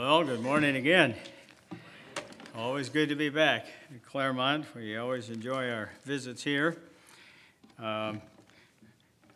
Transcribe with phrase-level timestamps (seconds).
[0.00, 1.14] Well, good morning again.
[2.56, 4.64] Always good to be back in Claremont.
[4.74, 6.78] We always enjoy our visits here.
[7.78, 8.22] Um,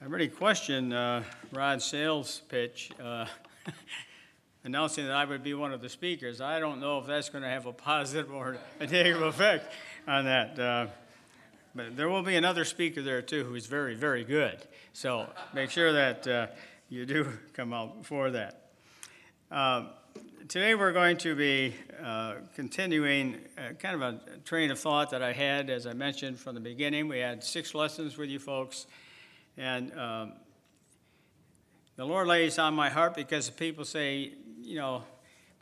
[0.00, 1.22] I really question uh,
[1.53, 3.27] Rod's sales pitch uh,
[4.64, 6.40] announcing that I would be one of the speakers.
[6.40, 9.70] I don't know if that's going to have a positive or a negative effect
[10.08, 10.58] on that.
[10.58, 10.86] Uh,
[11.74, 14.56] but there will be another speaker there too who is very, very good.
[14.94, 16.46] So make sure that uh,
[16.88, 18.62] you do come out for that.
[19.50, 19.88] Um,
[20.48, 25.23] today we're going to be uh, continuing uh, kind of a train of thought that
[25.23, 27.09] I had, as I mentioned from the beginning.
[27.09, 28.86] We had six lessons with you folks,
[29.56, 30.33] and um,
[31.96, 35.02] the Lord lays on my heart because people say, you know,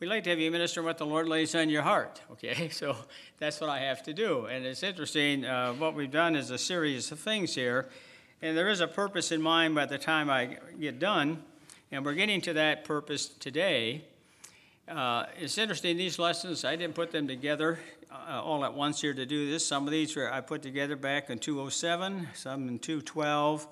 [0.00, 2.20] we like to have you minister what the Lord lays on your heart.
[2.32, 2.96] Okay, so
[3.38, 4.46] that's what I have to do.
[4.46, 7.88] And it's interesting, uh, what we've done is a series of things here,
[8.40, 11.44] and there is a purpose in mind by the time I get done,
[11.92, 14.06] and we're getting to that purpose today.
[14.88, 17.78] Uh, it's interesting, these lessons, I didn't put them together
[18.10, 19.64] uh, all at once here to do this.
[19.64, 23.68] Some of these were I put together back in 207, some in 212,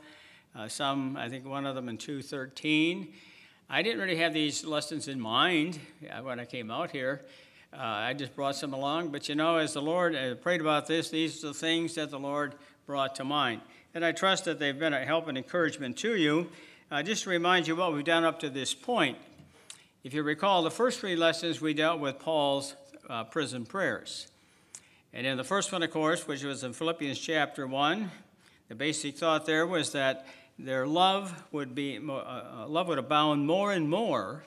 [0.55, 3.13] uh, some, I think one of them in 213.
[3.69, 7.23] I didn't really have these lessons in mind uh, when I came out here.
[7.73, 9.09] Uh, I just brought some along.
[9.09, 12.11] But you know, as the Lord I prayed about this, these are the things that
[12.11, 12.55] the Lord
[12.87, 13.63] brought to mind.
[13.95, 16.51] And I trust that they've been a help and encouragement to you.
[16.91, 19.17] Uh, just to remind you what we've done up to this point.
[20.03, 22.75] If you recall, the first three lessons we dealt with Paul's
[23.11, 24.29] uh, prison prayers.
[25.13, 28.11] And in the first one, of course, which was in Philippians chapter 1,
[28.71, 30.27] the basic thought there was that
[30.59, 34.43] their love would, be, uh, uh, love would abound more and more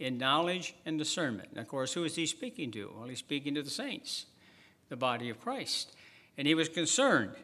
[0.00, 1.50] in knowledge and discernment.
[1.50, 2.92] And of course, who is he speaking to?
[2.96, 4.26] Well, he's speaking to the saints,
[4.88, 5.94] the body of Christ.
[6.36, 7.36] And he was concerned.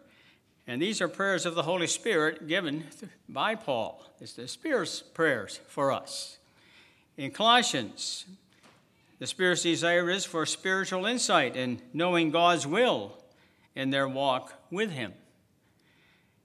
[0.67, 2.87] And these are prayers of the Holy Spirit given
[3.29, 4.03] by Paul.
[4.21, 6.39] It's the Spirit's prayers for us.
[7.17, 8.27] In Colossians,
[9.19, 13.17] the Spirit's desire is for spiritual insight and knowing God's will
[13.75, 15.15] in their walk with Him.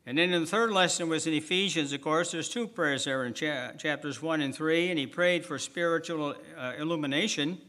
[0.06, 3.26] And then in the third lesson was in Ephesians, of course, there's two prayers there
[3.26, 7.60] in cha- chapters 1 and 3, and he prayed for spiritual uh, illumination,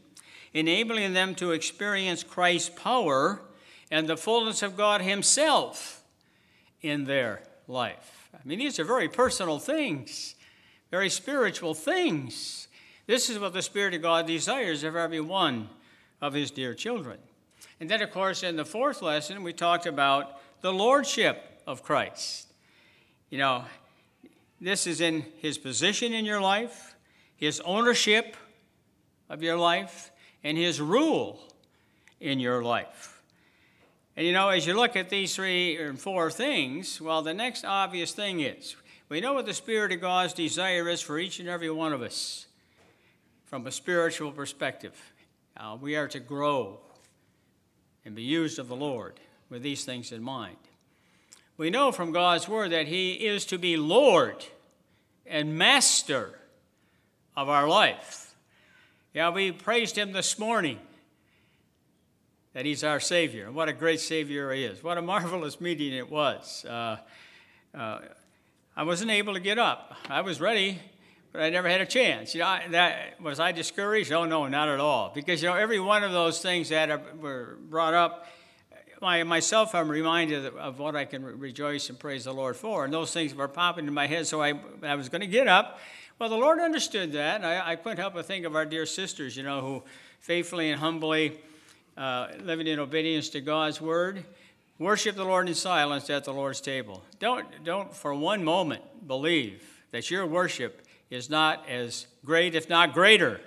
[0.53, 3.41] enabling them to experience Christ's power
[3.91, 6.03] and the fullness of God Himself
[6.81, 8.29] in their life.
[8.33, 10.35] I mean, these are very personal things,
[10.89, 12.67] very spiritual things.
[13.05, 15.69] This is what the Spirit of God desires of every one
[16.21, 17.17] of His dear children.
[17.79, 22.47] And then, of course, in the fourth lesson, we talked about the Lordship of Christ.
[23.29, 23.65] You know,
[24.61, 26.95] this is in His position in your life,
[27.35, 28.37] His ownership
[29.29, 30.11] of your life,
[30.43, 31.39] and His rule
[32.21, 33.21] in your life.
[34.15, 37.65] And you know, as you look at these three or four things, well, the next
[37.65, 38.77] obvious thing is
[39.09, 42.01] we know what the Spirit of God's desire is for each and every one of
[42.01, 42.45] us
[43.53, 45.13] from a spiritual perspective.
[45.55, 46.79] Uh, we are to grow
[48.03, 50.57] and be used of the Lord with these things in mind.
[51.55, 54.43] We know from God's word that He is to be Lord
[55.27, 56.33] and Master
[57.37, 58.33] of our life.
[59.13, 60.79] Yeah, we praised Him this morning
[62.53, 63.45] that He's our Savior.
[63.45, 64.83] And What a great Savior He is.
[64.83, 66.65] What a marvelous meeting it was.
[66.65, 66.97] Uh,
[67.77, 67.99] uh,
[68.75, 69.95] I wasn't able to get up.
[70.09, 70.79] I was ready
[71.33, 72.35] but I never had a chance.
[72.35, 74.11] You know, that was I discouraged?
[74.11, 75.11] Oh no, not at all.
[75.13, 78.27] Because you know, every one of those things that are, were brought up,
[79.01, 82.55] my, myself, I'm reminded of, of what I can re- rejoice and praise the Lord
[82.55, 84.27] for, and those things were popping in my head.
[84.27, 85.79] So I, I was going to get up.
[86.19, 88.85] Well, the Lord understood that, and I, I couldn't help but think of our dear
[88.85, 89.83] sisters, you know, who
[90.19, 91.39] faithfully and humbly,
[91.97, 94.23] uh, living in obedience to God's word,
[94.77, 97.03] worship the Lord in silence at the Lord's table.
[97.19, 102.93] Don't, don't for one moment believe that your worship is not as great, if not
[102.93, 103.39] greater,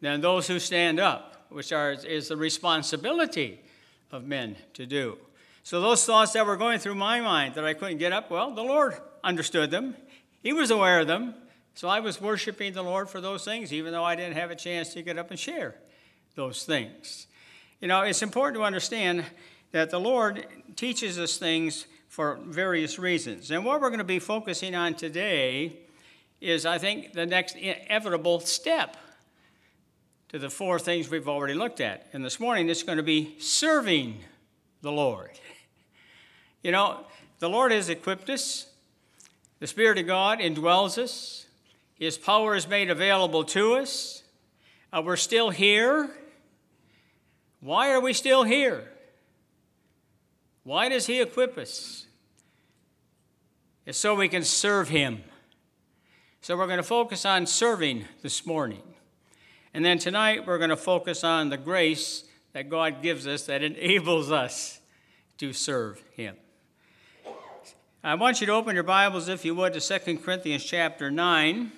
[0.00, 3.60] than those who stand up, which are, is the responsibility
[4.10, 5.18] of men to do.
[5.62, 8.54] So, those thoughts that were going through my mind that I couldn't get up, well,
[8.54, 9.96] the Lord understood them.
[10.42, 11.34] He was aware of them.
[11.74, 14.56] So, I was worshiping the Lord for those things, even though I didn't have a
[14.56, 15.74] chance to get up and share
[16.36, 17.26] those things.
[17.80, 19.24] You know, it's important to understand
[19.72, 20.46] that the Lord
[20.76, 23.50] teaches us things for various reasons.
[23.50, 25.76] And what we're going to be focusing on today
[26.40, 28.96] is, I think, the next inevitable step
[30.28, 32.06] to the four things we've already looked at.
[32.12, 34.18] And this morning, it's going to be serving
[34.82, 35.30] the Lord.
[36.60, 37.06] You know,
[37.38, 38.66] the Lord has equipped us,
[39.60, 41.46] the Spirit of God indwells us,
[41.94, 44.24] His power is made available to us.
[44.92, 46.10] Uh, we're still here.
[47.60, 48.90] Why are we still here?
[50.64, 52.06] Why does He equip us?
[53.86, 55.22] It's so we can serve Him.
[56.48, 58.80] So we're going to focus on serving this morning.
[59.74, 62.24] And then tonight we're going to focus on the grace
[62.54, 64.80] that God gives us that enables us
[65.36, 66.36] to serve Him.
[68.02, 71.70] I want you to open your Bibles, if you would, to 2 Corinthians chapter 9.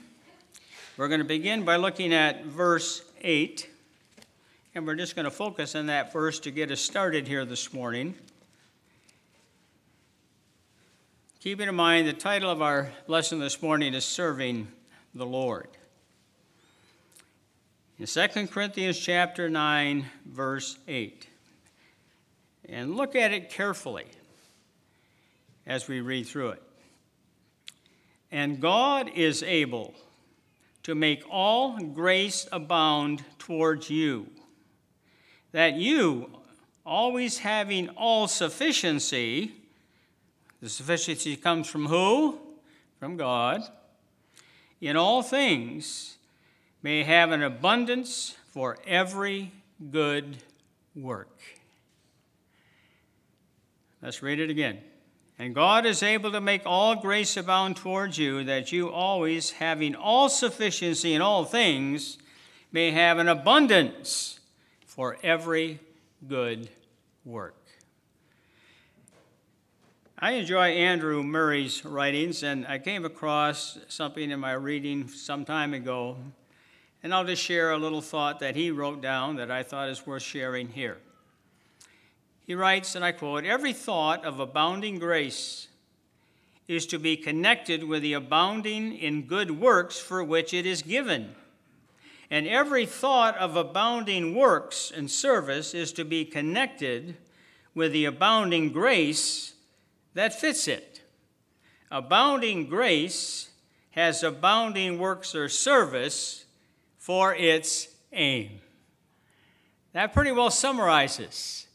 [0.97, 3.69] We're going to begin by looking at verse 8.
[4.77, 7.73] And we're just going to focus on that verse to get us started here this
[7.73, 8.15] morning.
[11.41, 14.69] Keeping in mind, the title of our lesson this morning is Serving
[15.15, 15.69] the Lord.
[17.99, 21.27] In 2 Corinthians chapter 9, verse 8.
[22.69, 24.05] And look at it carefully
[25.67, 26.63] as we read through it.
[28.31, 29.95] And God is able
[30.83, 34.27] to make all grace abound towards you,
[35.53, 36.29] that you,
[36.85, 39.55] always having all sufficiency,
[40.61, 42.39] the sufficiency comes from who?
[42.99, 43.63] From God.
[44.81, 46.17] In all things,
[46.83, 49.53] may have an abundance for every
[49.91, 50.39] good
[50.95, 51.41] work.
[54.03, 54.79] Let's read it again.
[55.39, 59.95] And God is able to make all grace abound towards you, that you always, having
[59.95, 62.19] all sufficiency in all things,
[62.73, 64.41] may have an abundance
[64.85, 65.81] for every
[66.29, 66.69] good
[67.25, 67.60] work.
[70.23, 75.73] I enjoy Andrew Murray's writings, and I came across something in my reading some time
[75.73, 76.19] ago,
[77.03, 80.07] and I'll just share a little thought that he wrote down that I thought is
[80.07, 80.99] worth sharing here.
[82.47, 85.69] He writes, and I quote Every thought of abounding grace
[86.69, 91.35] is to be connected with the abounding in good works for which it is given.
[92.31, 97.17] And every thought of abounding works and service is to be connected
[97.75, 99.55] with the abounding grace
[100.15, 101.03] that fits it.
[101.91, 103.51] Abounding grace
[103.93, 106.45] has abounding works or service
[106.99, 108.61] for its aim.
[109.93, 111.67] That pretty well summarizes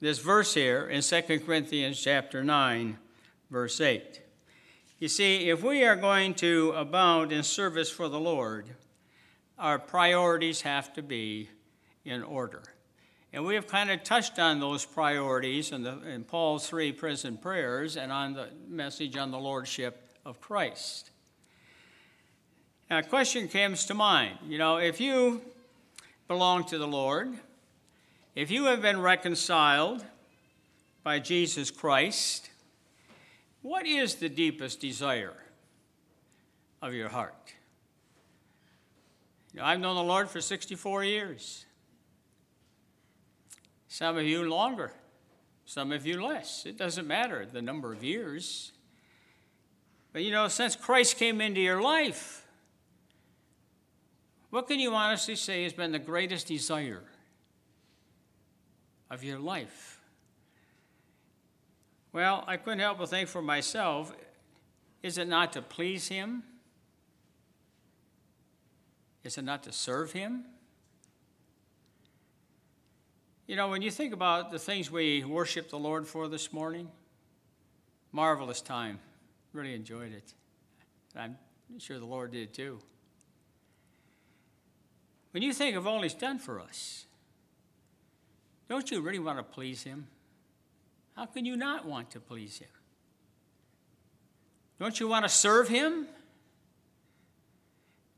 [0.00, 2.98] this verse here in 2 Corinthians chapter 9
[3.50, 4.20] verse 8.
[4.98, 8.66] You see, if we are going to abound in service for the Lord,
[9.58, 11.50] our priorities have to be
[12.04, 12.62] in order.
[13.32, 17.38] And we have kind of touched on those priorities in, the, in Paul's three prison
[17.38, 21.10] prayers and on the message on the Lordship of Christ.
[22.90, 24.36] Now, a question comes to mind.
[24.46, 25.40] You know, if you
[26.28, 27.32] belong to the Lord,
[28.34, 30.04] if you have been reconciled
[31.02, 32.50] by Jesus Christ,
[33.62, 35.36] what is the deepest desire
[36.82, 37.54] of your heart?
[39.54, 41.64] You know, I've known the Lord for 64 years.
[43.92, 44.90] Some of you longer,
[45.66, 46.64] some of you less.
[46.64, 48.72] It doesn't matter the number of years.
[50.14, 52.46] But you know, since Christ came into your life,
[54.48, 57.02] what can you honestly say has been the greatest desire
[59.10, 60.00] of your life?
[62.14, 64.10] Well, I couldn't help but think for myself
[65.02, 66.44] is it not to please Him?
[69.22, 70.46] Is it not to serve Him?
[73.46, 76.88] You know, when you think about the things we worship the Lord for this morning,
[78.12, 79.00] marvelous time.
[79.52, 80.34] Really enjoyed it.
[81.16, 81.36] I'm
[81.78, 82.78] sure the Lord did too.
[85.32, 87.06] When you think of all He's done for us,
[88.68, 90.06] don't you really want to please Him?
[91.16, 92.68] How can you not want to please Him?
[94.78, 96.06] Don't you want to serve Him?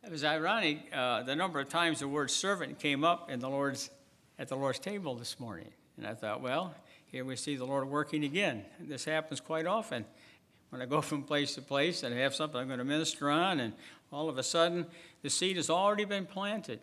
[0.05, 3.49] It was ironic uh, the number of times the word servant came up in the
[3.49, 3.91] Lord's
[4.39, 5.71] at the Lord's table this morning.
[5.97, 6.75] And I thought, well,
[7.07, 8.65] here we see the Lord working again.
[8.81, 10.05] This happens quite often.
[10.71, 13.31] When I go from place to place and I have something I'm going to minister
[13.31, 13.73] on, and
[14.13, 14.87] all of a sudden
[15.23, 16.81] the seed has already been planted.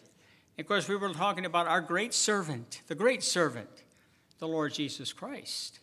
[0.58, 3.84] And of course, we were talking about our great servant, the great servant,
[4.40, 5.80] the Lord Jesus Christ.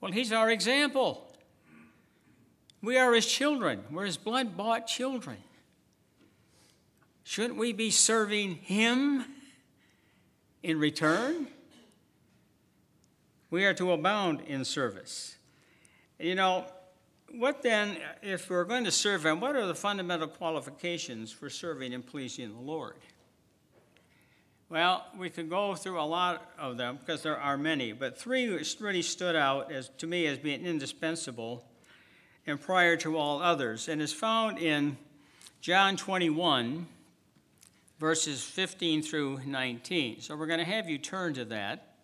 [0.00, 1.30] Well, he's our example.
[2.82, 5.38] We are his children, we're his blood bought children.
[7.26, 9.24] Shouldn't we be serving him
[10.64, 11.46] in return,
[13.50, 15.36] we are to abound in service.
[16.18, 16.64] You know,
[17.30, 21.92] what then, if we're going to serve Him, what are the fundamental qualifications for serving
[21.92, 22.96] and pleasing the Lord?
[24.70, 28.48] Well, we could go through a lot of them because there are many, but three
[28.80, 31.62] really stood out as, to me as being indispensable
[32.46, 34.96] and prior to all others, and is found in
[35.60, 36.86] John 21,
[37.98, 40.20] verses 15 through 19.
[40.20, 41.94] So we're going to have you turn to that.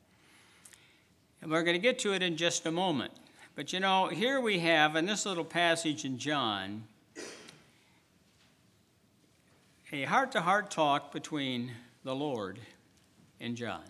[1.43, 3.13] And we're going to get to it in just a moment.
[3.57, 6.85] But you know, here we have in this little passage in John,
[9.93, 11.73] a heart to heart talk between
[12.05, 12.59] the Lord
[13.41, 13.83] and John.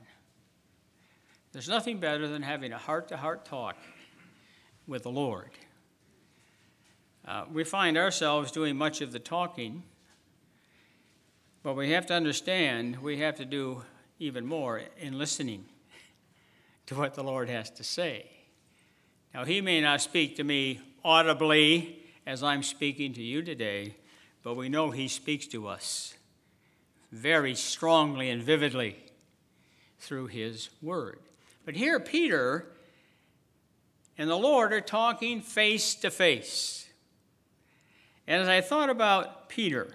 [1.53, 3.77] There's nothing better than having a heart to heart talk
[4.87, 5.51] with the Lord.
[7.27, 9.83] Uh, we find ourselves doing much of the talking,
[11.63, 13.83] but we have to understand we have to do
[14.19, 15.65] even more in listening
[16.87, 18.31] to what the Lord has to say.
[19.35, 23.97] Now, He may not speak to me audibly as I'm speaking to you today,
[24.43, 26.15] but we know He speaks to us
[27.13, 28.97] very strongly and vividly
[29.99, 31.19] through His Word.
[31.65, 32.67] But here, Peter
[34.17, 36.89] and the Lord are talking face to face.
[38.27, 39.89] And as I thought about Peter,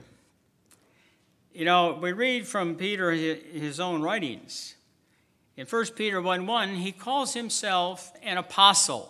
[1.56, 4.76] you know, we read from Peter his own writings.
[5.56, 9.10] In 1 Peter 1 1, he calls himself an apostle.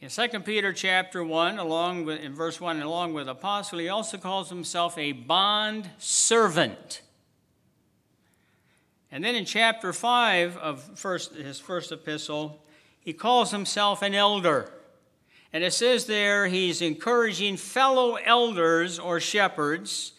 [0.00, 4.16] In 2 Peter chapter 1, along with, in verse 1, along with apostle, he also
[4.16, 7.02] calls himself a bond servant.
[9.10, 12.64] And then in chapter 5 of first, his first epistle,
[12.98, 14.72] he calls himself an elder.
[15.52, 20.12] And it says there he's encouraging fellow elders or shepherds,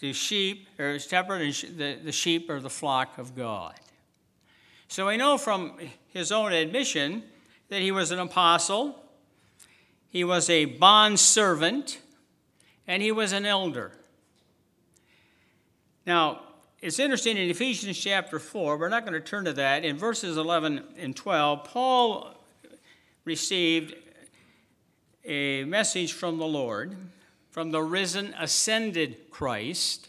[0.00, 3.74] the sheep, or shepherd and the, the sheep or the flock of God.
[4.88, 7.24] So we know from his own admission
[7.68, 9.02] that he was an apostle,
[10.10, 11.98] he was a bond servant,
[12.86, 13.92] and he was an elder.
[16.06, 16.42] Now,
[16.80, 19.84] it's interesting in Ephesians chapter 4, we're not going to turn to that.
[19.84, 22.35] In verses 11 and 12, Paul
[23.26, 23.94] received
[25.24, 26.96] a message from the Lord,
[27.50, 30.08] from the risen, ascended Christ.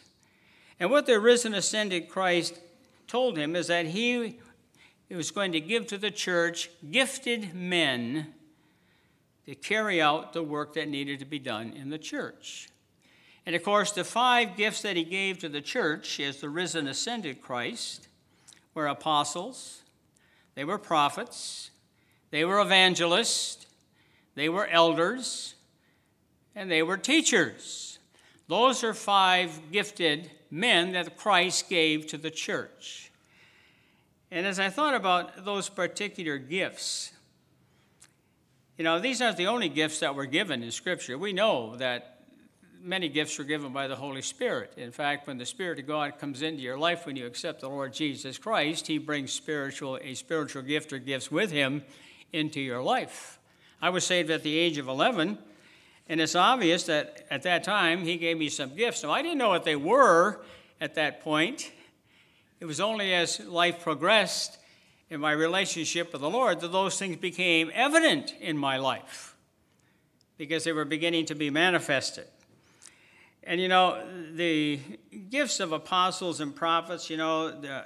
[0.79, 2.59] And what the risen, ascended Christ
[3.07, 4.37] told him is that he
[5.09, 8.27] was going to give to the church gifted men
[9.47, 12.69] to carry out the work that needed to be done in the church.
[13.45, 16.87] And of course, the five gifts that he gave to the church as the risen,
[16.87, 18.09] ascended Christ
[18.75, 19.81] were apostles,
[20.53, 21.71] they were prophets,
[22.31, 23.65] they were evangelists,
[24.35, 25.55] they were elders,
[26.55, 27.99] and they were teachers.
[28.47, 33.11] Those are five gifted men that Christ gave to the church.
[34.31, 37.11] And as I thought about those particular gifts,
[38.77, 41.17] you know, these aren't the only gifts that were given in Scripture.
[41.17, 42.21] We know that
[42.81, 44.73] many gifts were given by the Holy Spirit.
[44.77, 47.69] In fact, when the Spirit of God comes into your life when you accept the
[47.69, 51.83] Lord Jesus Christ, He brings spiritual a spiritual gift or gifts with Him
[52.33, 53.39] into your life.
[53.81, 55.37] I was saved at the age of 11,
[56.09, 59.03] and it's obvious that at that time He gave me some gifts.
[59.03, 60.39] Now I didn't know what they were
[60.81, 61.71] at that point.
[62.59, 64.57] It was only as life progressed
[65.09, 69.35] in my relationship with the Lord that those things became evident in my life
[70.37, 72.25] because they were beginning to be manifested.
[73.43, 74.03] And you know,
[74.33, 74.79] the
[75.29, 77.85] gifts of apostles and prophets, you know, the,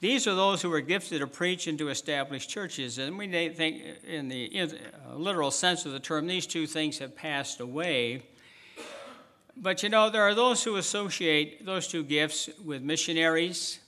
[0.00, 2.98] these are those who were gifted to preach and to establish churches.
[2.98, 7.14] And we think, in the uh, literal sense of the term, these two things have
[7.14, 8.22] passed away.
[9.56, 13.80] But you know, there are those who associate those two gifts with missionaries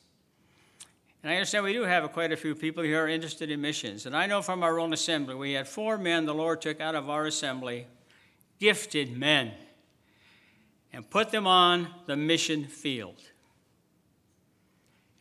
[1.22, 4.06] and I understand we do have quite a few people here interested in missions.
[4.06, 6.96] And I know from our own assembly, we had four men the Lord took out
[6.96, 7.86] of our assembly,
[8.58, 9.52] gifted men,
[10.92, 13.22] and put them on the mission field.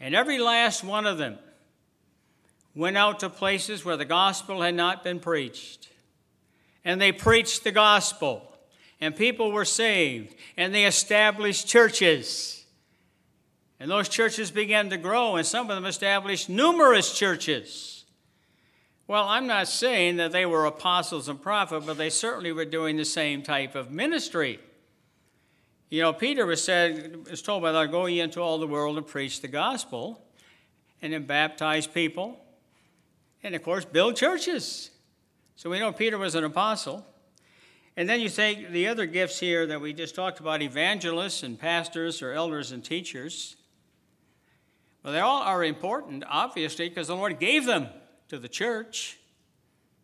[0.01, 1.37] And every last one of them
[2.73, 5.89] went out to places where the gospel had not been preached.
[6.83, 8.41] And they preached the gospel,
[8.99, 12.65] and people were saved, and they established churches.
[13.79, 18.03] And those churches began to grow, and some of them established numerous churches.
[19.05, 22.97] Well, I'm not saying that they were apostles and prophets, but they certainly were doing
[22.97, 24.59] the same type of ministry.
[25.91, 28.97] You know, Peter was said was told by Lord, "Go ye into all the world
[28.97, 30.25] and preach the gospel,
[31.01, 32.39] and then baptize people,
[33.43, 34.89] and of course build churches."
[35.57, 37.05] So we know Peter was an apostle.
[37.97, 41.59] And then you take the other gifts here that we just talked about evangelists and
[41.59, 43.57] pastors or elders and teachers.
[45.03, 47.89] Well, they all are important, obviously, because the Lord gave them
[48.29, 49.17] to the church.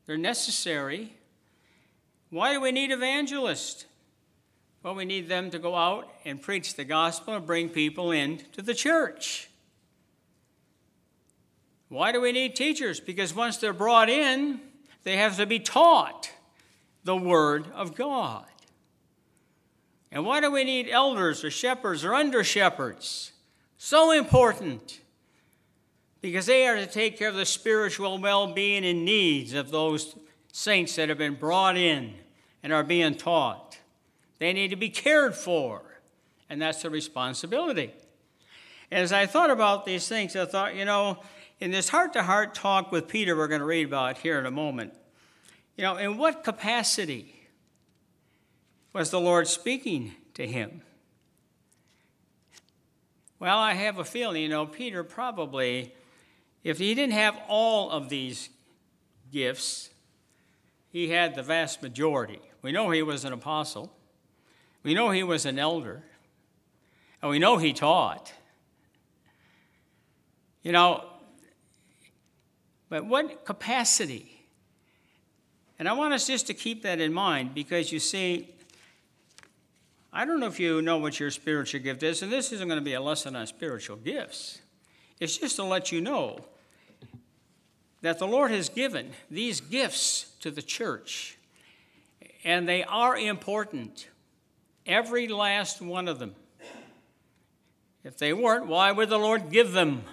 [0.05, 1.13] They're necessary.
[2.29, 3.85] Why do we need evangelists?
[4.83, 8.61] Well, we need them to go out and preach the gospel and bring people into
[8.61, 9.49] the church.
[11.89, 12.99] Why do we need teachers?
[12.99, 14.59] Because once they're brought in,
[15.03, 16.31] they have to be taught
[17.03, 18.45] the Word of God.
[20.11, 23.31] And why do we need elders or shepherds or under shepherds?
[23.77, 25.01] So important
[26.21, 30.15] because they are to take care of the spiritual well being and needs of those
[30.51, 32.13] saints that have been brought in
[32.63, 33.77] and are being taught
[34.39, 35.81] They need to be cared for,
[36.49, 37.91] and that's the responsibility.
[38.91, 41.23] As I thought about these things, I thought, you know,
[41.59, 44.45] in this heart to heart talk with Peter, we're going to read about here in
[44.45, 44.93] a moment,
[45.75, 47.37] you know, in what capacity
[48.93, 50.81] was the Lord speaking to him?
[53.39, 55.93] Well, I have a feeling, you know, Peter probably,
[56.63, 58.49] if he didn't have all of these
[59.31, 59.91] gifts,
[60.89, 62.39] he had the vast majority.
[62.63, 63.93] We know he was an apostle,
[64.83, 66.03] we know he was an elder,
[67.21, 68.33] and we know he taught.
[70.63, 71.05] You know,
[72.89, 74.45] but what capacity?
[75.79, 78.49] And I want us just to keep that in mind because you see,
[80.11, 82.79] I don't know if you know what your spiritual gift is, and this isn't going
[82.79, 84.59] to be a lesson on spiritual gifts.
[85.19, 86.45] It's just to let you know
[88.01, 91.37] that the Lord has given these gifts to the church,
[92.43, 94.07] and they are important.
[94.87, 96.33] Every last one of them.
[98.03, 100.03] If they weren't, why would the Lord give them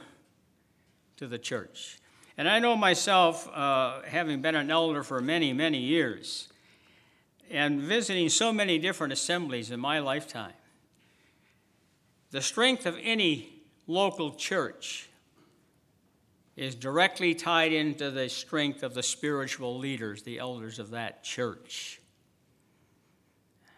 [1.17, 2.01] to the church?
[2.37, 6.49] And I know myself, uh, having been an elder for many, many years,
[7.49, 10.55] and visiting so many different assemblies in my lifetime,
[12.33, 15.09] the strength of any local church
[16.57, 22.01] is directly tied into the strength of the spiritual leaders, the elders of that church.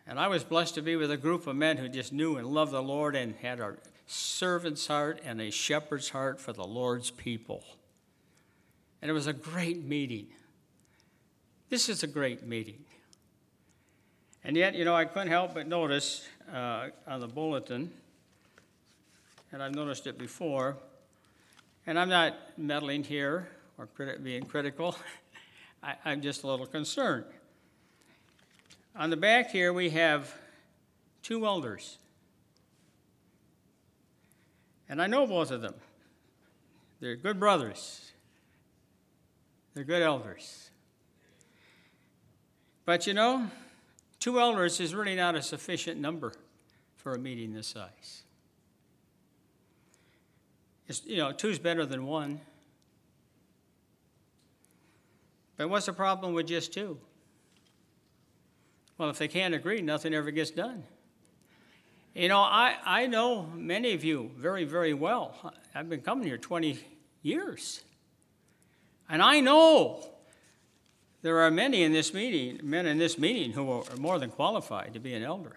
[0.07, 2.47] And I was blessed to be with a group of men who just knew and
[2.47, 7.11] loved the Lord and had a servant's heart and a shepherd's heart for the Lord's
[7.11, 7.65] people.
[9.03, 10.29] And it was a great meeting.
[11.69, 12.85] This is a great meeting.
[14.45, 17.91] And yet, you know, I couldn't help but notice uh, on the bulletin,
[19.51, 20.77] and I've noticed it before,
[21.85, 23.89] and I'm not meddling here or
[24.23, 24.97] being critical,
[25.83, 27.25] I, I'm just a little concerned.
[28.99, 30.35] On the back here, we have
[31.23, 31.99] two elders.
[34.89, 35.75] And I know both of them.
[37.01, 38.13] They're good brothers,
[39.75, 40.71] they're good elders.
[42.87, 43.51] But you know,
[44.19, 46.33] two elders is really not a sufficient number
[46.95, 48.23] for a meeting this size.
[50.89, 52.41] It's, you know, two's better than one.
[55.57, 56.99] But what's the problem with just two?
[58.99, 60.85] Well, if they can't agree, nothing ever gets done.
[62.15, 65.53] You know, I, I know many of you very, very well.
[65.75, 66.79] I've been coming here 20
[67.23, 67.83] years.
[69.09, 70.03] And I know
[71.21, 74.95] there are many in this meeting, men in this meeting, who are more than qualified
[74.95, 75.57] to be an elder.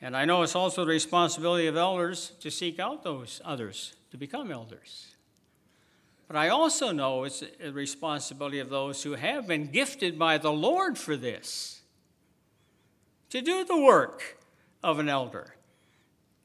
[0.00, 4.16] And I know it's also the responsibility of elders to seek out those others to
[4.16, 5.15] become elders.
[6.28, 10.52] But I also know it's a responsibility of those who have been gifted by the
[10.52, 11.82] Lord for this
[13.30, 14.38] to do the work
[14.82, 15.54] of an elder.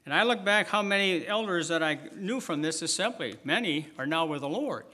[0.06, 4.06] And I look back how many elders that I knew from this assembly, many are
[4.06, 4.86] now with the Lord.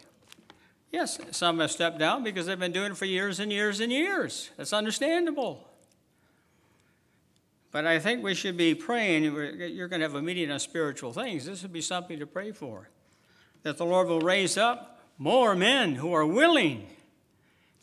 [0.91, 3.91] Yes, some have stepped down because they've been doing it for years and years and
[3.91, 4.51] years.
[4.57, 5.65] That's understandable.
[7.71, 9.23] But I think we should be praying.
[9.23, 11.45] You're going to have a meeting on spiritual things.
[11.45, 12.89] This would be something to pray for
[13.67, 16.87] that the Lord will raise up more men who are willing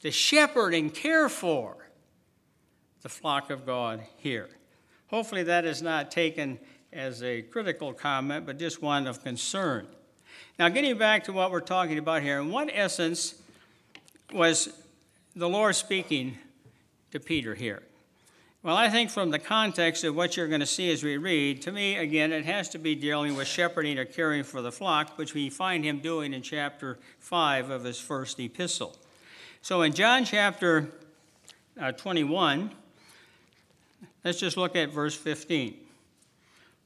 [0.01, 1.77] to shepherd and care for
[3.03, 4.49] the flock of God here.
[5.09, 6.59] Hopefully, that is not taken
[6.91, 9.87] as a critical comment, but just one of concern.
[10.59, 13.35] Now, getting back to what we're talking about here, in what essence
[14.33, 14.71] was
[15.37, 16.39] the Lord speaking
[17.11, 17.83] to Peter here?
[18.65, 21.61] Well, I think from the context of what you're going to see as we read,
[21.63, 25.19] to me, again, it has to be dealing with shepherding or caring for the flock,
[25.19, 28.97] which we find him doing in chapter 5 of his first epistle.
[29.61, 30.89] So in John chapter
[31.79, 32.71] uh, 21,
[34.25, 35.77] let's just look at verse 15.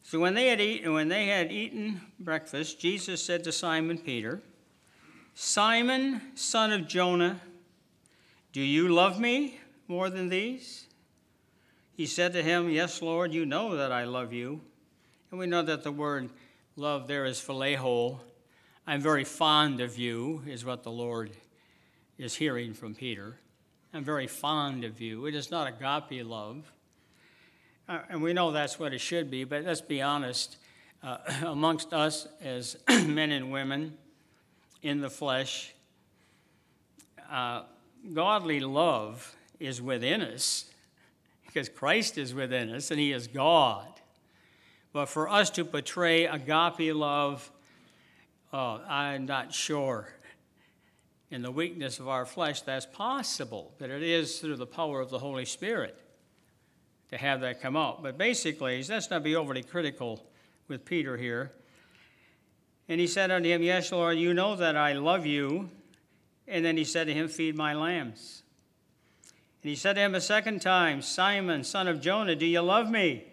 [0.03, 4.43] So when they had eaten, when they had eaten breakfast, Jesus said to Simon Peter,
[5.37, 7.41] "Simon, son of Jonah,
[8.53, 10.88] do you love me more than these?"
[11.99, 14.61] He said to him, Yes, Lord, you know that I love you.
[15.33, 16.31] And we know that the word
[16.77, 18.21] love there is phileo.
[18.87, 21.33] I'm very fond of you, is what the Lord
[22.17, 23.41] is hearing from Peter.
[23.93, 25.27] I'm very fond of you.
[25.27, 26.71] It is not agape love.
[27.89, 30.57] Uh, and we know that's what it should be, but let's be honest.
[31.03, 33.99] Uh, amongst us as men and women
[34.83, 35.75] in the flesh,
[37.29, 37.63] uh,
[38.15, 40.67] godly love is within us
[41.59, 43.89] because Christ is within us and He is God.
[44.93, 47.51] But for us to portray agape love,
[48.53, 50.09] oh, I'm not sure
[51.33, 55.11] in the weakness of our flesh, that's possible, but it is through the power of
[55.11, 55.99] the Holy Spirit
[57.11, 58.05] to have that come out.
[58.05, 60.25] But basically, let's not be overly critical
[60.69, 61.51] with Peter here.
[62.89, 65.71] And he said unto him, Yes, Lord, you know that I love you.
[66.47, 68.45] And then he said to him, Feed my lambs.
[69.63, 72.91] And he said to him a second time, Simon, son of Jonah, do you love
[72.91, 73.25] me?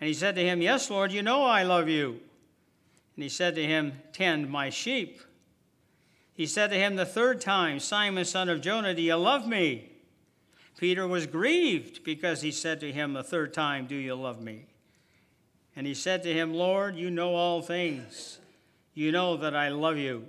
[0.00, 2.20] And he said to him, Yes, Lord, you know I love you.
[3.16, 5.20] And he said to him, Tend my sheep.
[6.34, 9.90] He said to him the third time, Simon, son of Jonah, do you love me?
[10.78, 14.66] Peter was grieved because he said to him the third time, Do you love me?
[15.76, 18.38] And he said to him, Lord, you know all things.
[18.94, 20.26] You know that I love you.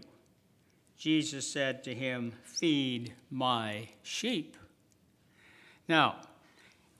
[0.98, 4.56] Jesus said to him, Feed my sheep.
[5.88, 6.18] Now,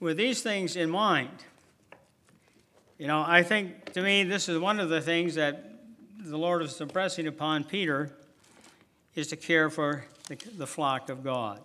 [0.00, 1.30] with these things in mind,
[2.98, 5.70] you know, I think to me this is one of the things that
[6.18, 8.12] the Lord is impressing upon Peter
[9.14, 11.60] is to care for the, the flock of God.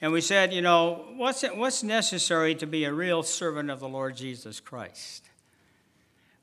[0.00, 3.88] And we said, you know, what's, what's necessary to be a real servant of the
[3.88, 5.24] Lord Jesus Christ?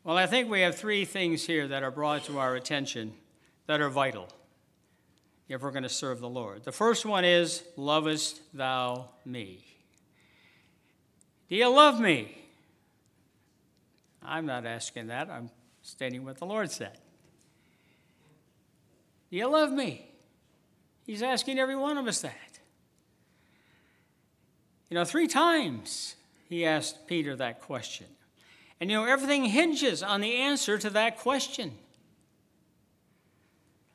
[0.04, 3.14] Well, I think we have three things here that are brought to our attention
[3.68, 4.28] that are vital
[5.48, 6.64] if we're going to serve the Lord.
[6.64, 9.75] The first one is, Lovest thou me?
[11.50, 12.38] Do you love me?
[14.24, 15.50] I'm not asking that, I'm
[15.84, 16.98] stating what the Lord said.
[19.30, 20.10] Do you love me?
[21.06, 22.60] He's asking every one of us that.
[24.90, 26.16] You know, three times
[26.50, 28.08] he asked Peter that question.
[28.80, 31.74] And you know, everything hinges on the answer to that question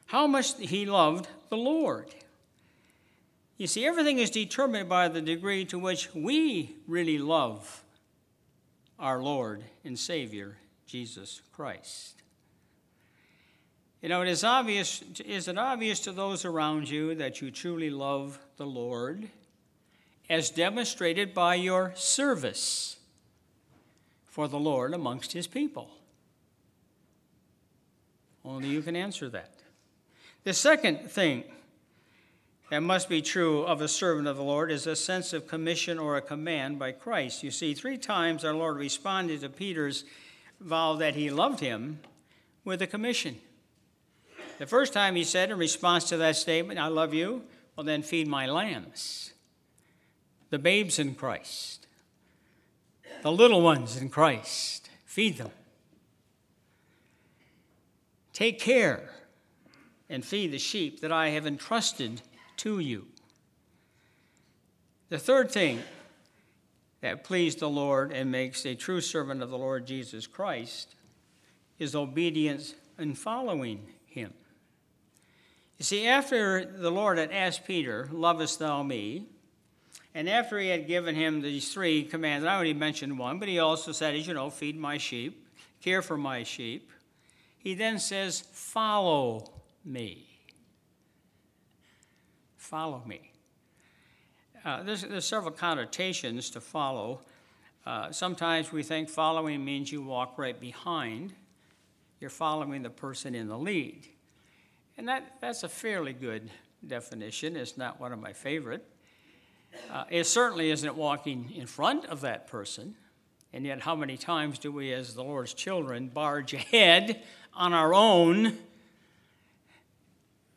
[0.06, 2.12] how much he loved the Lord.
[3.60, 7.84] You see, everything is determined by the degree to which we really love
[8.98, 12.22] our Lord and Savior, Jesus Christ.
[14.00, 17.90] You know, it is obvious, is it obvious to those around you that you truly
[17.90, 19.28] love the Lord,
[20.30, 22.96] as demonstrated by your service
[24.24, 25.90] for the Lord amongst his people?
[28.42, 29.52] Only you can answer that.
[30.44, 31.44] The second thing
[32.70, 35.98] that must be true of a servant of the Lord is a sense of commission
[35.98, 37.42] or a command by Christ.
[37.42, 40.04] You see, three times our Lord responded to Peter's
[40.60, 41.98] vow that he loved him
[42.64, 43.38] with a commission.
[44.58, 47.42] The first time he said, in response to that statement, I love you,
[47.74, 49.32] well, then feed my lambs,
[50.50, 51.86] the babes in Christ,
[53.22, 55.50] the little ones in Christ, feed them.
[58.32, 59.10] Take care
[60.08, 62.22] and feed the sheep that I have entrusted
[62.60, 63.06] to you.
[65.08, 65.82] The third thing
[67.00, 70.94] that pleased the Lord and makes a true servant of the Lord Jesus Christ
[71.78, 74.32] is obedience and following him.
[75.78, 79.24] You see, after the Lord had asked Peter, Lovest thou me?
[80.14, 83.58] And after he had given him these three commands, I already mentioned one, but he
[83.58, 85.46] also said, as you know, feed my sheep,
[85.80, 86.90] care for my sheep.
[87.58, 89.50] He then says, Follow
[89.84, 90.29] me.
[92.60, 93.32] Follow me.
[94.66, 97.20] Uh, there's, there's several connotations to follow.
[97.86, 101.32] Uh, sometimes we think following means you walk right behind.
[102.20, 104.06] You're following the person in the lead.
[104.98, 106.50] And that, that's a fairly good
[106.86, 107.56] definition.
[107.56, 108.84] It's not one of my favorite.
[109.90, 112.94] Uh, it certainly isn't walking in front of that person.
[113.54, 117.22] And yet, how many times do we, as the Lord's children, barge ahead
[117.54, 118.58] on our own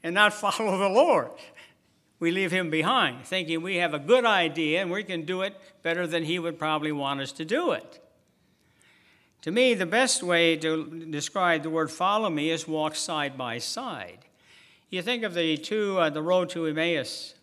[0.04, 1.30] and not follow the Lord?
[2.24, 5.60] We leave Him behind, thinking we have a good idea and we can do it
[5.82, 8.00] better than He would probably want us to do it.
[9.42, 13.58] To me, the best way to describe the word follow me is walk side by
[13.58, 14.20] side.
[14.90, 17.36] You think of the two, uh, the road to Emmaus,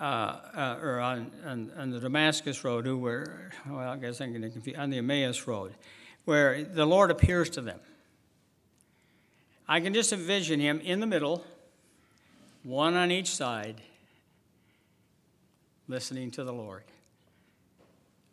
[0.00, 4.32] uh, uh, or on, on, on, the Damascus road, who were, well, I guess I'm
[4.32, 5.74] getting confused, on the Emmaus road,
[6.24, 7.78] where the Lord appears to them.
[9.68, 11.44] I can just envision him in the middle,
[12.62, 13.80] one on each side,
[15.88, 16.84] listening to the Lord.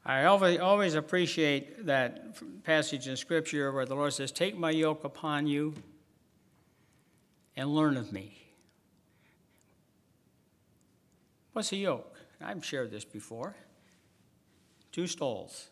[0.06, 5.48] I always, appreciate that passage in Scripture where the Lord says, Take my yoke upon
[5.48, 5.74] you
[7.58, 8.38] and learn of me.
[11.52, 12.16] What's a yoke?
[12.40, 13.54] I've shared this before.
[14.94, 15.68] Two stalls.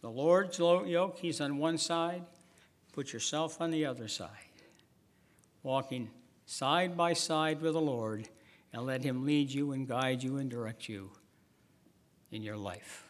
[0.00, 2.24] The Lord's yoke, He's on one side,
[2.92, 4.30] put yourself on the other side.
[5.62, 6.10] Walking
[6.50, 8.26] side by side with the Lord
[8.72, 11.10] and let Him lead you and guide you and direct you
[12.32, 13.06] in your life.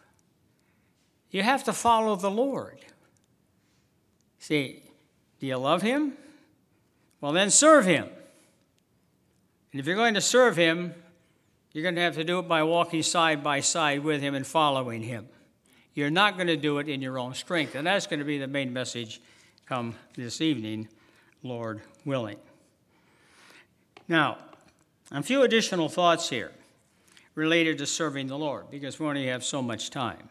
[1.30, 2.80] You have to follow the Lord.
[4.40, 4.82] See,
[5.38, 6.14] do you love Him?
[7.20, 8.08] Well, then serve him.
[9.72, 10.94] And if you're going to serve him,
[11.72, 14.46] you're going to have to do it by walking side by side with him and
[14.46, 15.28] following him.
[15.94, 17.74] You're not going to do it in your own strength.
[17.74, 19.20] And that's going to be the main message
[19.66, 20.88] come this evening,
[21.42, 22.38] Lord willing.
[24.08, 24.38] Now,
[25.12, 26.50] a few additional thoughts here
[27.34, 30.28] related to serving the Lord because we only have so much time.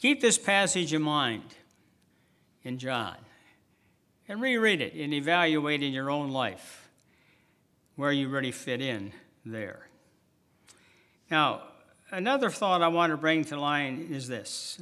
[0.00, 1.42] Keep this passage in mind
[2.62, 3.16] in John
[4.28, 6.88] and reread it and evaluate in your own life
[7.96, 9.12] where you really fit in
[9.44, 9.88] there.
[11.30, 11.62] Now,
[12.10, 14.80] another thought I want to bring to line is this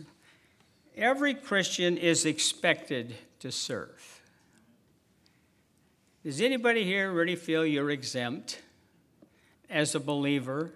[0.96, 4.13] every Christian is expected to serve.
[6.24, 8.62] Does anybody here really feel you're exempt
[9.68, 10.72] as a believer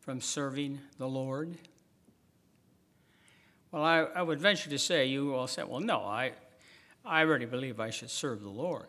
[0.00, 1.56] from serving the Lord?
[3.72, 6.32] Well, I, I would venture to say you all said, well, no, I,
[7.02, 8.84] I really believe I should serve the Lord.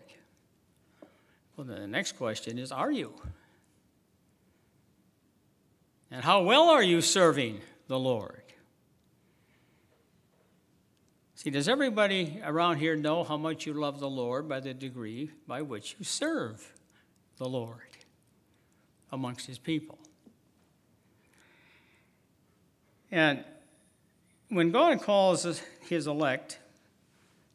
[1.55, 3.13] Well, then the next question is, are you?
[6.11, 8.40] And how well are you serving the Lord?
[11.41, 15.31] See, does everybody around here know how much you love the Lord by the degree
[15.47, 16.71] by which you serve
[17.37, 17.79] the Lord
[19.11, 19.97] amongst his people?
[23.09, 23.43] And
[24.49, 26.59] when God calls his elect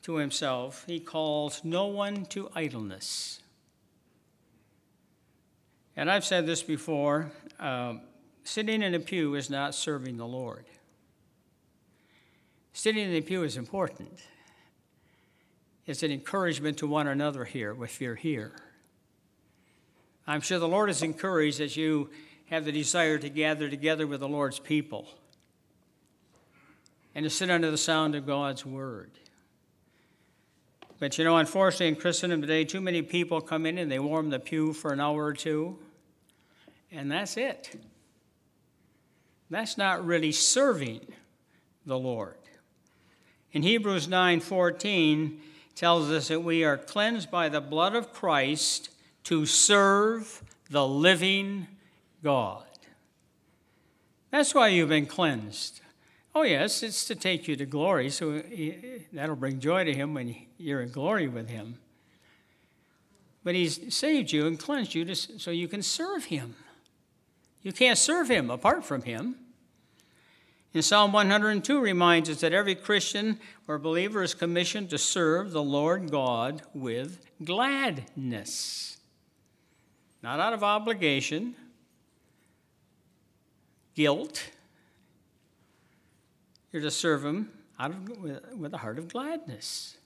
[0.03, 3.41] to himself, he calls no one to idleness.
[5.97, 8.01] And I've said this before um,
[8.43, 10.65] sitting in a pew is not serving the Lord.
[12.77, 14.21] Sitting in the pew is important.
[15.87, 18.53] It's an encouragement to one another here if you're here.
[20.27, 22.11] I'm sure the Lord is encouraged that you
[22.51, 25.09] have the desire to gather together with the Lord's people
[27.15, 29.11] and to sit under the sound of God's word.
[30.99, 34.29] But you know, unfortunately, in Christendom today, too many people come in and they warm
[34.29, 35.79] the pew for an hour or two,
[36.93, 37.81] and that's it.
[39.49, 41.01] That's not really serving
[41.87, 42.37] the Lord.
[43.57, 45.41] In Hebrews 9:14
[45.75, 48.91] tells us that we are cleansed by the blood of Christ
[49.25, 51.67] to serve the living
[52.23, 52.67] God.
[54.31, 55.81] That's why you've been cleansed.
[56.35, 58.43] Oh, yes, it's to take you to glory, so
[59.11, 61.79] that'll bring joy to Him when you're in glory with Him.
[63.43, 66.57] But He's saved you and cleansed you to, so you can serve Him.
[67.63, 69.46] You can't serve Him apart from Him.
[70.77, 75.63] In Psalm 102 reminds us that every Christian or believer is commissioned to serve the
[75.63, 78.99] Lord God with gladness.
[80.23, 81.55] Not out of obligation,
[83.95, 84.51] guilt,
[86.71, 87.49] you're to serve Him
[87.81, 89.97] out of, with, with a heart of gladness.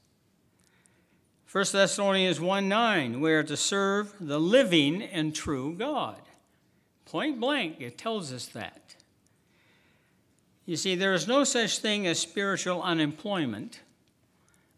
[1.51, 6.23] 1 Thessalonians 1 9, we are to serve the living and true God.
[7.07, 8.95] Point blank, it tells us that.
[10.71, 13.81] You see, there is no such thing as spiritual unemployment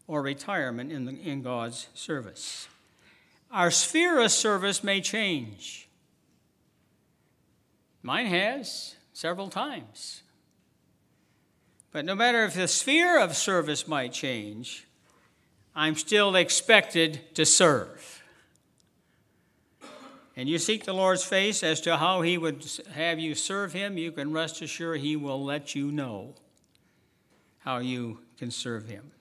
[0.07, 2.67] or retirement in, the, in God's service.
[3.51, 5.87] Our sphere of service may change.
[8.01, 10.23] Mine has several times.
[11.91, 14.87] But no matter if the sphere of service might change,
[15.75, 18.22] I'm still expected to serve.
[20.35, 23.97] And you seek the Lord's face as to how He would have you serve Him,
[23.97, 26.35] you can rest assured He will let you know
[27.59, 29.11] how you can serve Him.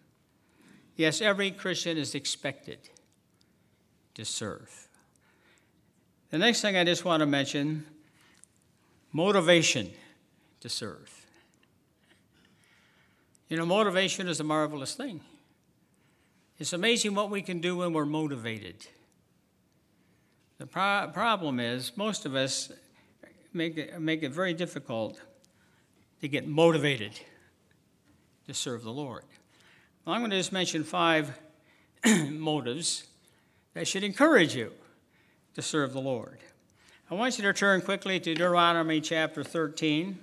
[0.96, 2.78] Yes, every Christian is expected
[4.14, 4.88] to serve.
[6.30, 7.84] The next thing I just want to mention
[9.12, 9.90] motivation
[10.60, 11.26] to serve.
[13.48, 15.20] You know, motivation is a marvelous thing.
[16.58, 18.86] It's amazing what we can do when we're motivated.
[20.62, 22.70] The pro- problem is, most of us
[23.52, 25.20] make it, make it very difficult
[26.20, 27.18] to get motivated
[28.46, 29.24] to serve the Lord.
[30.04, 31.36] Well, I'm going to just mention five
[32.30, 33.08] motives
[33.74, 34.70] that should encourage you
[35.56, 36.38] to serve the Lord.
[37.10, 40.16] I want you to turn quickly to Deuteronomy chapter 13.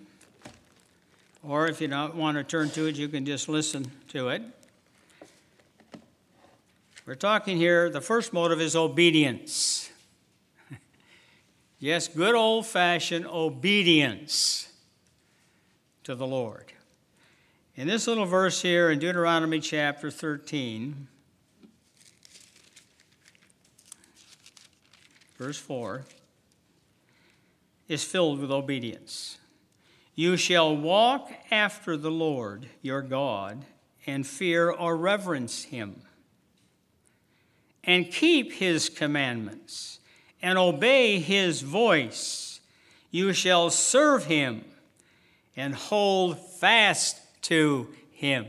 [1.43, 4.41] Or if you don't want to turn to it, you can just listen to it.
[7.06, 9.88] We're talking here, the first motive is obedience.
[11.80, 14.70] Yes, good old fashioned obedience
[16.04, 16.74] to the Lord.
[17.76, 21.08] In this little verse here in Deuteronomy chapter 13,
[25.38, 26.04] verse 4,
[27.88, 29.38] is filled with obedience.
[30.13, 33.63] You shall walk after the Lord your God
[34.06, 36.02] and fear or reverence him,
[37.84, 39.99] and keep his commandments
[40.41, 42.60] and obey his voice.
[43.12, 44.63] You shall serve him
[45.56, 48.45] and hold fast to him.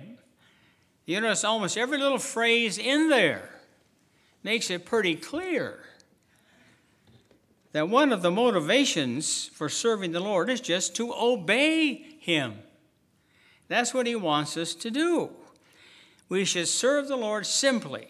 [1.07, 3.50] You notice almost every little phrase in there
[4.42, 5.81] makes it pretty clear
[7.72, 12.55] that one of the motivations for serving the Lord is just to obey him.
[13.68, 15.31] That's what he wants us to do.
[16.29, 18.09] We should serve the Lord simply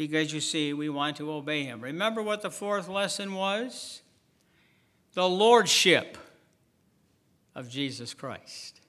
[0.00, 1.82] because you see, we want to obey him.
[1.82, 4.00] Remember what the fourth lesson was?
[5.12, 6.16] The lordship
[7.54, 8.80] of Jesus Christ.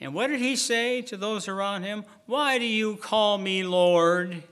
[0.00, 2.04] And what did he say to those around him?
[2.26, 4.42] Why do you call me Lord?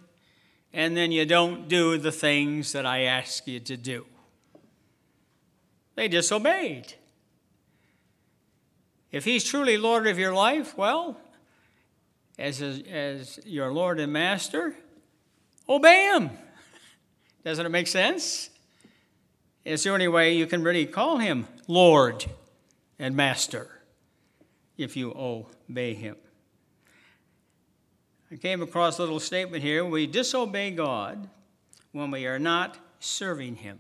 [0.73, 4.07] And then you don't do the things that I ask you to do.
[5.97, 6.95] They disobeyed.
[9.11, 11.17] If he's truly Lord of your life, well,
[12.39, 14.77] as, as your Lord and Master,
[15.69, 16.31] Obey him.
[17.45, 18.51] Doesn't it make sense?
[19.65, 22.25] Is the only way you can really call him Lord
[22.99, 23.81] and Master
[24.77, 26.17] if you obey him.
[28.31, 29.85] I came across a little statement here.
[29.85, 31.29] We disobey God
[31.93, 33.79] when we are not serving him.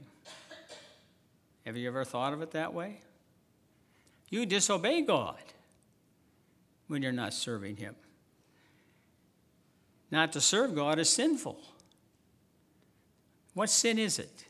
[1.64, 3.01] Have you ever thought of it that way?
[4.31, 5.37] You disobey God
[6.87, 7.96] when you're not serving him.
[10.11, 11.59] Not to serve God is sinful.
[13.57, 14.45] What sin is it?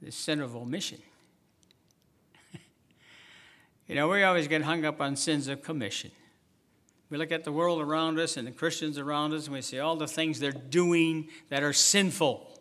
[0.00, 1.02] The sin of omission.
[3.86, 6.10] you know, we always get hung up on sins of commission.
[7.10, 9.80] We look at the world around us and the Christians around us, and we see
[9.80, 12.58] all the things they're doing that are sinful.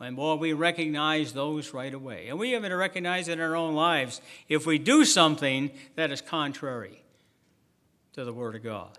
[0.00, 2.28] And boy, we recognize those right away.
[2.28, 4.20] And we even recognize in our own lives
[4.50, 7.02] if we do something that is contrary
[8.12, 8.98] to the Word of God.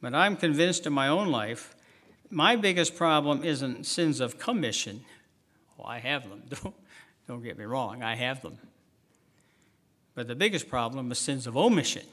[0.00, 1.74] But I'm convinced in my own life
[2.30, 5.04] my biggest problem isn't sins of commission.
[5.78, 6.42] Oh, I have them.
[6.48, 6.74] Don't,
[7.26, 8.58] don't get me wrong, I have them.
[10.14, 12.04] But the biggest problem is sins of omission.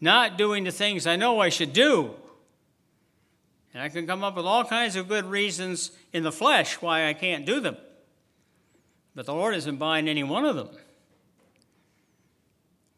[0.00, 2.14] Not doing the things I know I should do.
[3.72, 7.08] And I can come up with all kinds of good reasons in the flesh why
[7.08, 7.76] I can't do them.
[9.14, 10.70] But the Lord isn't buying any one of them.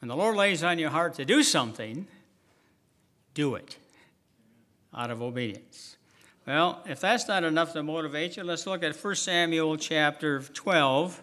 [0.01, 2.07] When the Lord lays on your heart to do something,
[3.35, 3.77] do it
[4.95, 5.97] out of obedience.
[6.47, 11.23] Well, if that's not enough to motivate you, let's look at 1 Samuel chapter 12.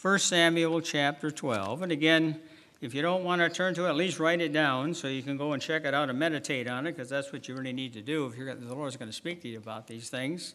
[0.00, 1.82] 1 Samuel chapter 12.
[1.82, 2.40] And again,
[2.80, 5.22] if you don't want to turn to it, at least write it down so you
[5.22, 7.72] can go and check it out and meditate on it, because that's what you really
[7.72, 10.54] need to do if you're, the Lord's going to speak to you about these things.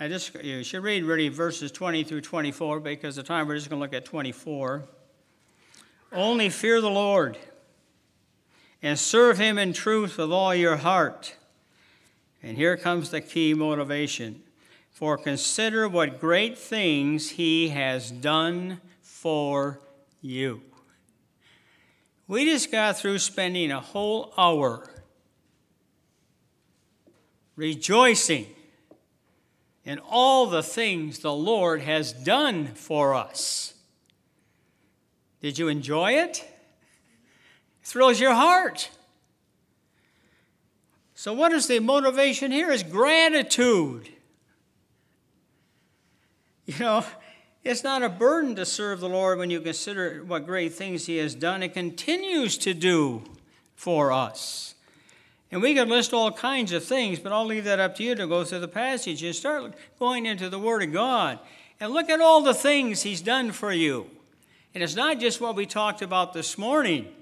[0.00, 3.68] I just you should read really verses 20 through 24 because the time we're just
[3.68, 4.84] going to look at 24.
[6.12, 7.38] Only fear the Lord
[8.82, 11.36] and serve Him in truth with all your heart.
[12.42, 14.42] And here comes the key motivation.
[14.90, 19.80] For consider what great things He has done for
[20.20, 20.62] you.
[22.26, 24.88] We just got through spending a whole hour
[27.56, 28.46] rejoicing
[29.84, 33.74] in all the things the Lord has done for us.
[35.40, 36.48] Did you enjoy it?
[37.82, 38.90] Thrills your heart.
[41.14, 42.70] So, what is the motivation here?
[42.70, 44.08] Is gratitude.
[46.66, 47.04] You know,
[47.64, 51.18] it's not a burden to serve the Lord when you consider what great things He
[51.18, 53.22] has done and continues to do
[53.76, 54.74] for us.
[55.50, 58.14] And we could list all kinds of things, but I'll leave that up to you
[58.14, 61.38] to go through the passage and start going into the Word of God
[61.78, 64.06] and look at all the things He's done for you.
[64.74, 67.12] And it's not just what we talked about this morning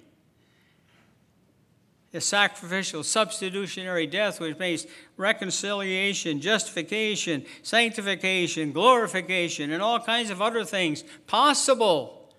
[2.12, 10.64] the sacrificial substitutionary death which makes reconciliation, justification, sanctification, glorification, and all kinds of other
[10.64, 12.32] things possible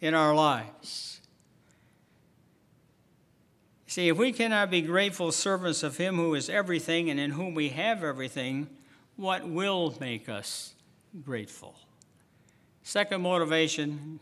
[0.00, 1.20] in our lives.
[3.86, 7.54] See, if we cannot be grateful servants of Him who is everything and in whom
[7.54, 8.68] we have everything,
[9.14, 10.74] what will make us
[11.24, 11.76] grateful?
[12.82, 14.20] Second motivation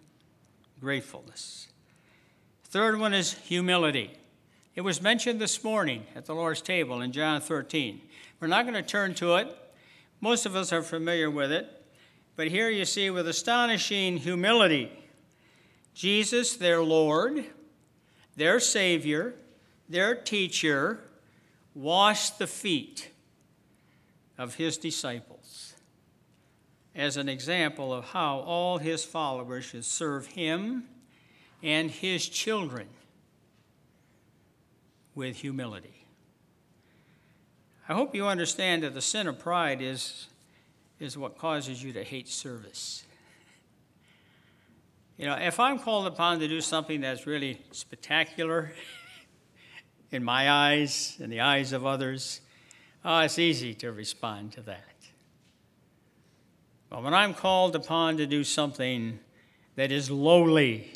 [0.80, 1.68] gratefulness.
[2.64, 4.10] Third one is humility.
[4.74, 8.00] It was mentioned this morning at the Lord's table in John 13.
[8.40, 9.56] We're not going to turn to it.
[10.20, 11.70] Most of us are familiar with it.
[12.34, 14.90] But here you see, with astonishing humility,
[15.94, 17.44] Jesus, their Lord,
[18.34, 19.34] their Savior,
[19.88, 20.98] their teacher,
[21.72, 23.12] washed the feet
[24.36, 25.74] of his disciples
[26.96, 30.88] as an example of how all his followers should serve him
[31.62, 32.88] and his children
[35.14, 36.06] with humility.
[37.88, 40.28] I hope you understand that the sin of pride is,
[40.98, 43.04] is what causes you to hate service.
[45.16, 48.72] You know, if I'm called upon to do something that's really spectacular
[50.10, 52.40] in my eyes, in the eyes of others,
[53.04, 54.94] oh, it's easy to respond to that.
[56.90, 59.20] But when I'm called upon to do something
[59.76, 60.92] that is lowly,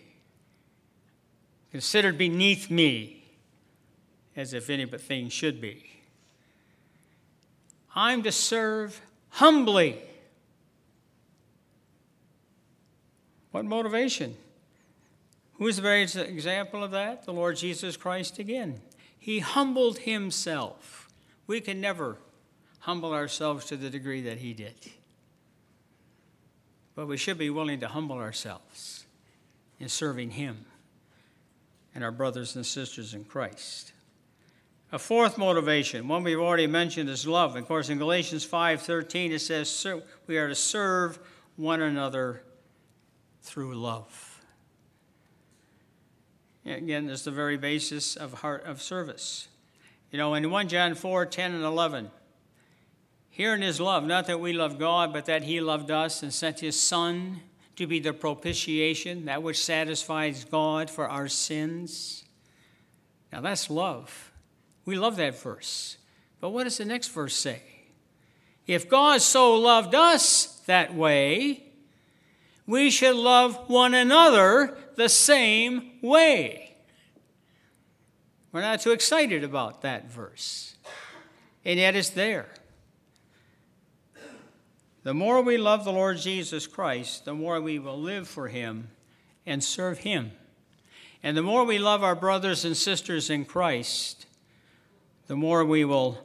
[1.70, 3.17] considered beneath me,
[4.38, 5.84] as if anything should be,
[7.94, 10.00] I'm to serve humbly
[13.50, 14.36] What motivation?
[15.54, 17.24] Who's the very example of that?
[17.24, 18.80] The Lord Jesus Christ again.
[19.18, 21.08] He humbled himself.
[21.46, 22.18] We can never
[22.80, 24.76] humble ourselves to the degree that he did.
[26.94, 29.06] But we should be willing to humble ourselves
[29.80, 30.64] in serving him
[31.94, 33.92] and our brothers and sisters in Christ.
[34.90, 37.56] A fourth motivation, one we've already mentioned, is love.
[37.56, 39.86] Of course, in Galatians 5:13 it says
[40.26, 41.18] we are to serve
[41.56, 42.42] one another
[43.42, 44.42] through love.
[46.64, 49.48] Again, is the very basis of heart of service.
[50.10, 52.10] You know, in 1 John 4 10 and 11,
[53.28, 56.60] herein is love, not that we love God, but that He loved us and sent
[56.60, 57.42] His Son
[57.76, 62.24] to be the propitiation, that which satisfies God for our sins.
[63.30, 64.32] Now that's love.
[64.88, 65.98] We love that verse.
[66.40, 67.60] But what does the next verse say?
[68.66, 71.64] If God so loved us that way,
[72.66, 76.74] we should love one another the same way.
[78.50, 80.74] We're not too excited about that verse,
[81.66, 82.48] and yet it's there.
[85.02, 88.88] The more we love the Lord Jesus Christ, the more we will live for him
[89.44, 90.32] and serve him.
[91.22, 94.24] And the more we love our brothers and sisters in Christ,
[95.28, 96.18] the more we will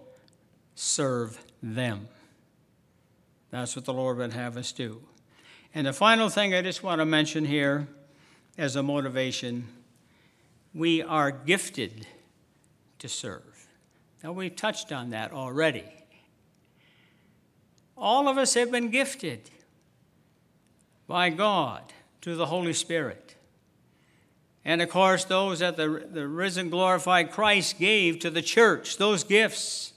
[0.74, 2.08] serve them.
[3.52, 5.02] That's what the Lord would have us do.
[5.76, 7.88] And the final thing I just want to mention here
[8.58, 9.68] as a motivation
[10.74, 12.08] we are gifted
[13.00, 13.68] to serve.
[14.24, 15.84] Now, we've touched on that already.
[17.96, 19.52] All of us have been gifted
[21.08, 23.33] by God to the Holy Spirit.
[24.66, 29.24] And of course, those that the, the risen, glorified Christ gave to the church, those
[29.24, 29.94] gifts.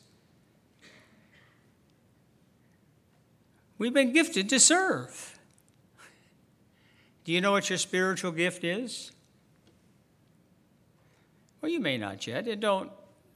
[3.79, 5.39] We've been gifted to serve.
[7.25, 9.13] Do you know what your spiritual gift is?
[11.61, 12.47] Well, you may not yet.
[12.49, 12.91] It don't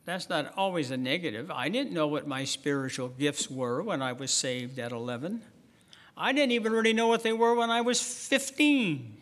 [0.05, 1.51] that's not always a negative.
[1.51, 5.43] I didn't know what my spiritual gifts were when I was saved at 11.
[6.17, 9.20] I didn't even really know what they were when I was 15.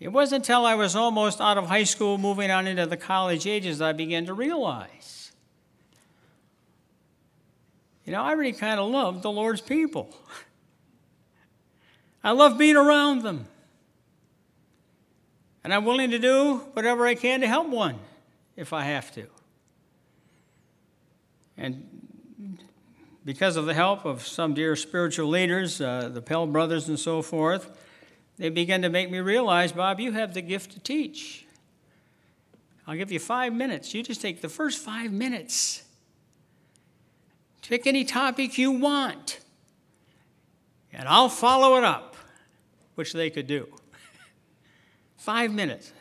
[0.00, 3.46] It wasn't until I was almost out of high school, moving on into the college
[3.46, 5.32] ages, that I began to realize.
[8.04, 10.14] You know, I really kind of loved the Lord's people.
[12.24, 13.46] I love being around them.
[15.64, 17.98] And I'm willing to do whatever I can to help one
[18.56, 19.26] if I have to.
[21.56, 22.58] And
[23.24, 27.20] because of the help of some dear spiritual leaders, uh, the Pell brothers and so
[27.20, 27.70] forth,
[28.38, 31.46] they began to make me realize Bob, you have the gift to teach.
[32.86, 33.92] I'll give you five minutes.
[33.92, 35.82] You just take the first five minutes.
[37.62, 39.40] Pick any topic you want,
[40.90, 42.16] and I'll follow it up
[42.98, 43.68] which they could do.
[45.18, 45.92] Five minutes.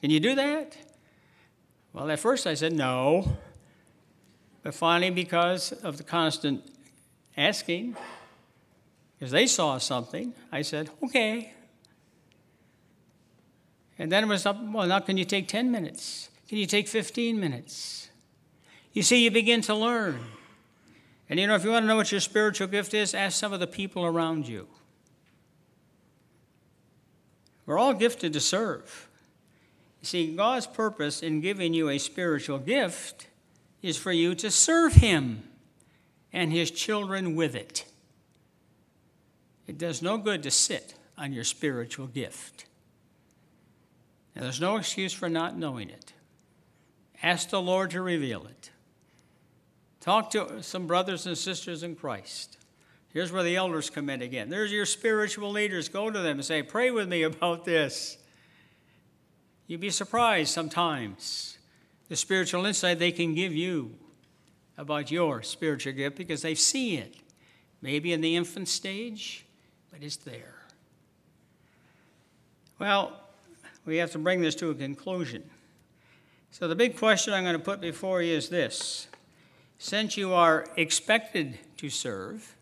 [0.00, 0.76] Can you do that?
[1.92, 3.36] Well, at first I said no.
[4.64, 6.64] But finally, because of the constant
[7.36, 7.96] asking,
[9.22, 11.52] because they saw something, I said, okay.
[13.96, 16.28] And then it was up, well, now can you take 10 minutes?
[16.48, 18.08] Can you take 15 minutes?
[18.92, 20.18] You see, you begin to learn.
[21.30, 23.52] And you know, if you want to know what your spiritual gift is, ask some
[23.52, 24.66] of the people around you.
[27.64, 29.08] We're all gifted to serve.
[30.00, 33.28] You see, God's purpose in giving you a spiritual gift
[33.82, 35.44] is for you to serve Him
[36.32, 37.84] and His children with it.
[39.72, 42.66] It does no good to sit on your spiritual gift.
[44.36, 46.12] Now, there's no excuse for not knowing it.
[47.22, 48.70] Ask the Lord to reveal it.
[49.98, 52.58] Talk to some brothers and sisters in Christ.
[53.14, 54.50] Here's where the elders come in again.
[54.50, 55.88] There's your spiritual leaders.
[55.88, 58.18] Go to them and say, Pray with me about this.
[59.66, 61.56] You'd be surprised sometimes
[62.10, 63.94] the spiritual insight they can give you
[64.76, 67.16] about your spiritual gift because they see it.
[67.80, 69.46] Maybe in the infant stage,
[69.92, 70.54] but it's there.
[72.78, 73.20] Well,
[73.84, 75.44] we have to bring this to a conclusion.
[76.50, 79.06] So, the big question I'm going to put before you is this
[79.78, 82.56] Since you are expected to serve,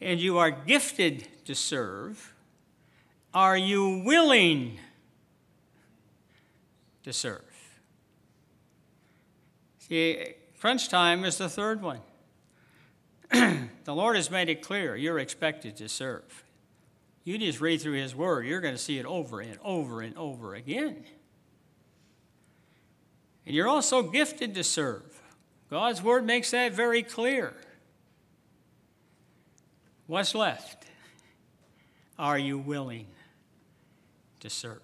[0.00, 2.34] and you are gifted to serve,
[3.32, 4.78] are you willing
[7.04, 7.42] to serve?
[9.78, 12.00] See, crunch time is the third one.
[13.84, 16.44] the Lord has made it clear you're expected to serve.
[17.24, 20.16] You just read through His Word, you're going to see it over and over and
[20.16, 21.04] over again.
[23.46, 25.20] And you're also gifted to serve.
[25.70, 27.54] God's Word makes that very clear.
[30.06, 30.86] What's left?
[32.18, 33.06] Are you willing
[34.40, 34.80] to serve?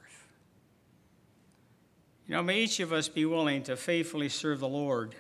[2.27, 5.15] You know, may each of us be willing to faithfully serve the Lord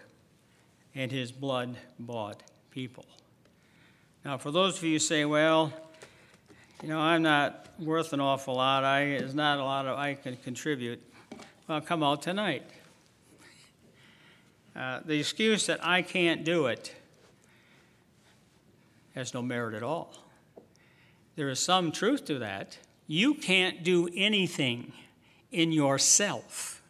[0.94, 3.04] and His blood bought people.
[4.22, 5.72] Now, for those of you who say, well,
[6.82, 10.12] you know, I'm not worth an awful lot, I, there's not a lot of I
[10.12, 11.00] can contribute,
[11.66, 12.64] well, come out tonight.
[14.76, 16.94] Uh, the excuse that I can't do it
[19.14, 20.14] has no merit at all.
[21.36, 22.78] There is some truth to that.
[23.06, 24.92] You can't do anything
[25.50, 26.82] in yourself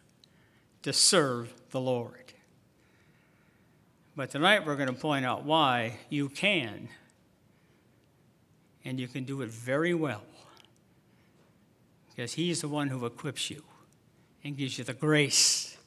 [0.83, 2.33] to serve the Lord.
[4.17, 6.89] But tonight we're going to point out why you can,
[8.85, 10.23] and you can do it very well.
[12.09, 13.63] Because He's the one who equips you
[14.43, 15.77] and gives you the grace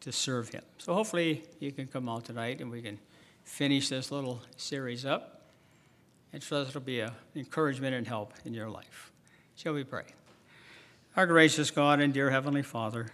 [0.00, 0.62] to serve Him.
[0.78, 2.98] So hopefully you can come out tonight and we can
[3.44, 5.42] finish this little series up.
[6.32, 9.12] And so it'll be an encouragement and help in your life.
[9.56, 10.04] Shall we pray?
[11.16, 13.12] Our gracious God and dear Heavenly Father,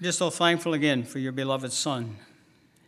[0.00, 2.18] we're just so thankful again for your beloved Son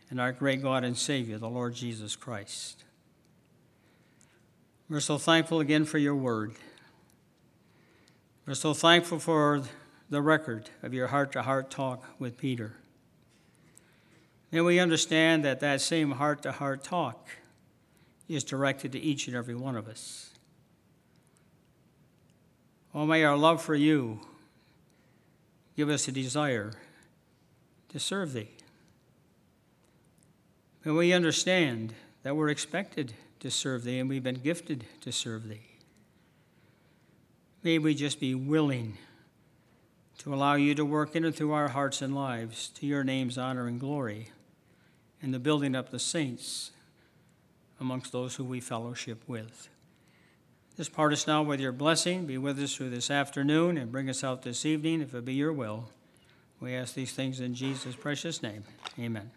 [0.09, 2.84] and our great God and Savior, the Lord Jesus Christ.
[4.87, 6.53] We're so thankful again for your word.
[8.45, 9.63] We're so thankful for
[10.11, 12.73] the record of your heart to heart talk with Peter.
[14.51, 17.29] And we understand that that same heart to heart talk
[18.29, 20.29] is directed to each and every one of us.
[22.93, 24.19] Oh, may our love for you
[25.75, 26.73] give us a desire
[27.89, 28.51] to serve thee.
[30.83, 33.15] May we understand that we're expected
[33.45, 35.61] to serve thee and we've been gifted to serve thee.
[37.61, 38.97] May we just be willing
[40.17, 43.37] to allow you to work in and through our hearts and lives to your name's
[43.37, 44.29] honor and glory
[45.21, 46.71] and the building up the saints
[47.79, 49.69] amongst those who we fellowship with.
[50.75, 52.25] Just part us now with your blessing.
[52.25, 55.35] Be with us through this afternoon and bring us out this evening if it be
[55.35, 55.89] your will.
[56.59, 58.63] We ask these things in Jesus' precious name.
[58.97, 59.29] Amen.